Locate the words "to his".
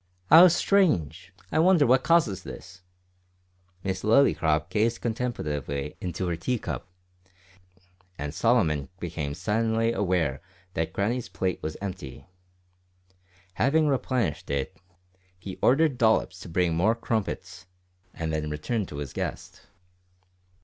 18.87-19.13